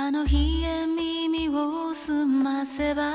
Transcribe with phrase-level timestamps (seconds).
[0.00, 3.12] あの日へ耳を澄ませば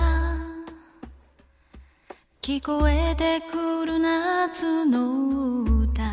[2.42, 6.04] 聞こえてくる夏の歌。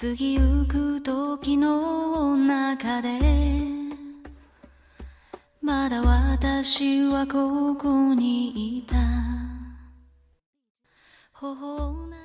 [0.00, 3.18] 過ぎゆく時の中で
[5.62, 8.96] まだ私はここにいた。
[11.32, 12.20] 頬を撫でる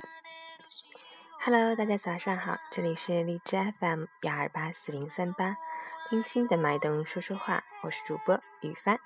[1.40, 5.56] Hello，大家早上好，这里是荔枝 FM 幺二八四零三八，
[6.10, 9.00] 听心的脉动说说话，我是主播雨帆。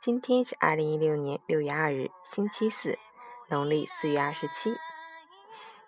[0.00, 2.98] 今天是二零一六年六月二日，星期四，
[3.46, 4.76] 农历四月二十七。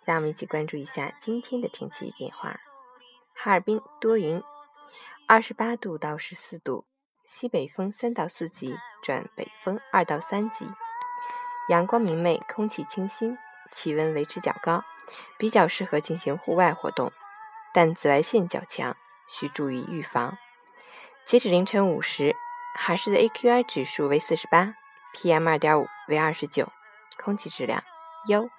[0.04, 2.60] 让我们一起关注一下今天的天气变化。
[3.34, 4.40] 哈尔滨多云，
[5.26, 6.86] 二十八度到十四度，
[7.24, 10.64] 西北风三到四级转北风二到三级，
[11.68, 13.36] 阳光明媚，空气清新，
[13.72, 14.84] 气温维持较高。
[15.36, 17.10] 比较适合进行户外活动，
[17.74, 18.96] 但紫外线较强，
[19.30, 20.36] 需注意预防。
[21.24, 22.34] 截止凌晨五时，
[22.76, 24.74] 海市的 AQI 指数为四十八
[25.14, 26.72] ，PM 二点五为二十九，
[27.22, 27.82] 空气质量
[28.26, 28.50] 优。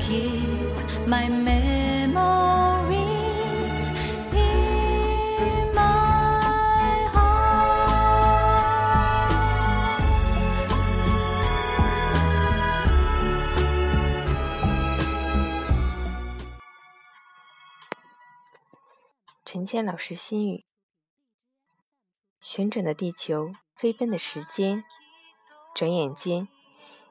[0.00, 1.69] Keep my memory
[19.52, 20.64] 陈谦老师心语：
[22.40, 24.84] 旋转的地球，飞奔的时间，
[25.74, 26.46] 转眼间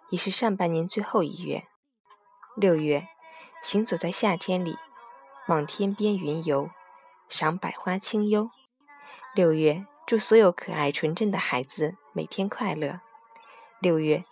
[0.09, 1.67] 已是上半年最后一月。
[2.55, 3.09] 六月，
[3.61, 4.77] 行走在夏天里，
[5.49, 6.69] 望天边云游，
[7.27, 8.49] 赏百花清幽。
[9.35, 13.01] 六月，祝所有可爱纯真的孩子每天快乐。
[13.81, 14.23] 六月，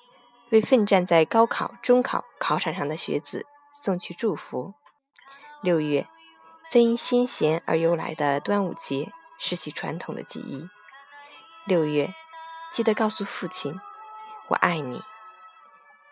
[0.52, 4.76] 为奋战在高考、中考考场上的学子送去祝福。
[5.62, 6.08] 六月。
[6.70, 10.68] 在因先贤而由来的端午节，是其传统的记忆。
[11.66, 12.14] 六月，
[12.74, 13.80] 记得告诉父亲，
[14.50, 15.02] 我爱你。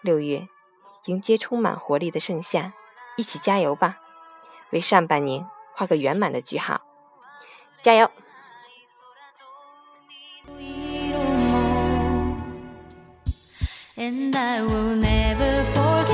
[0.02, 0.48] 六月，
[1.06, 2.72] 迎接充满活力的盛夏，
[3.18, 3.98] 一起加油吧，
[4.70, 6.80] 为上半年画个圆满的句号，
[7.82, 8.10] 加油
[13.98, 16.05] ！And I will never forget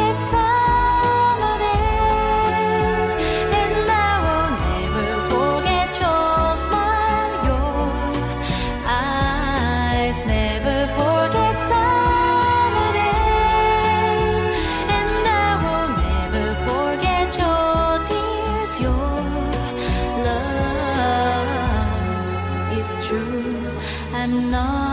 [24.21, 24.90] I'm not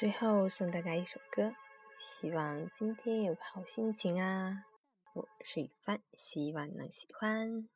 [0.00, 1.52] 最后送大家一首歌，
[1.98, 4.64] 希望今天有个好心情啊！
[5.12, 7.68] 我是雨帆，希望能喜欢。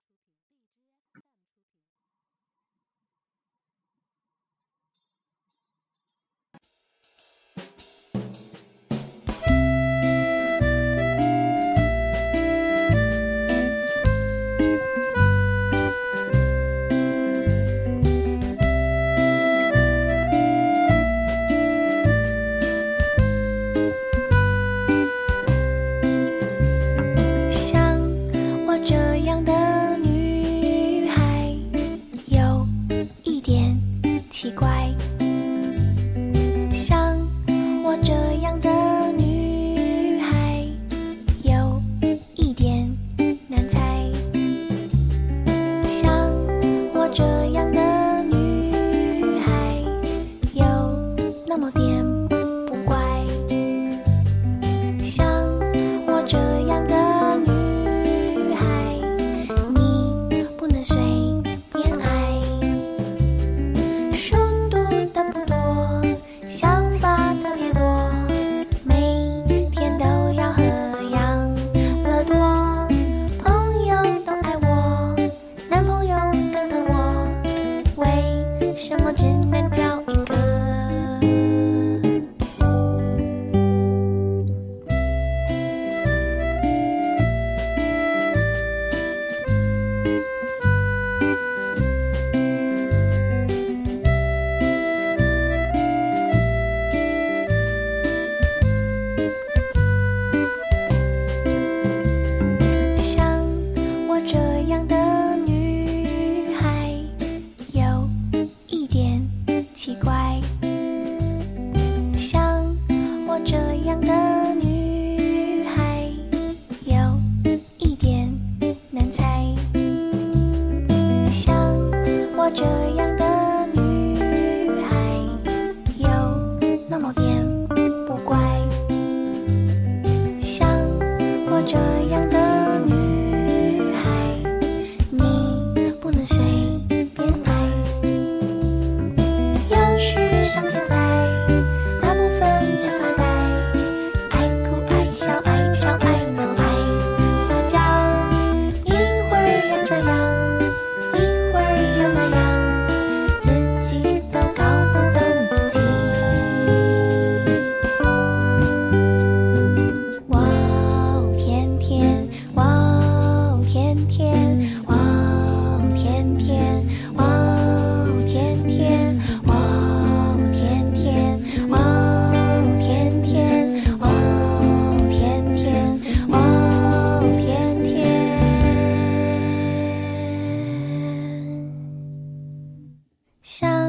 [183.45, 183.84] 想